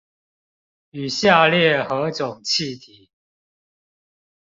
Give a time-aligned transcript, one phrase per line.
[0.89, 3.11] 與下列何種氣體